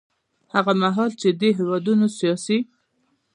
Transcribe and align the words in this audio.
هغه 0.53 0.73
مهال 0.81 1.11
چې 1.21 1.29
دې 1.39 1.49
هېوادونو 1.59 2.05
سیاسي 2.19 2.57